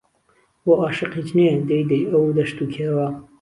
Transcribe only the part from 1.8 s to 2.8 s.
دەی ئەو دەشت و